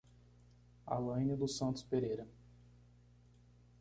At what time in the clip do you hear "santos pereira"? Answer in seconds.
1.55-2.27